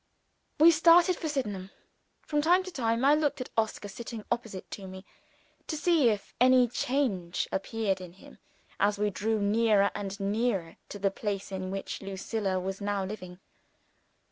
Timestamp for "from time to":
2.23-2.71